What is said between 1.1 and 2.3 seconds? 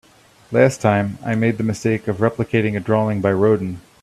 I made the mistake of